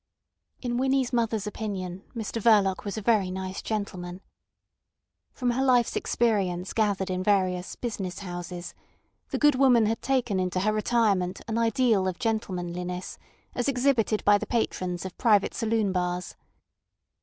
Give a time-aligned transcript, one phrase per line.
[0.63, 4.21] In Winnie's mother's opinion Mr Verloc was a very nice gentleman.
[5.31, 8.73] From her life's experience gathered in various "business houses"
[9.29, 13.19] the good woman had taken into her retirement an ideal of gentlemanliness
[13.53, 16.35] as exhibited by the patrons of private saloon bars.